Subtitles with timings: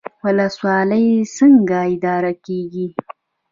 [0.23, 2.87] ولسوالۍ څنګه اداره کیږي؟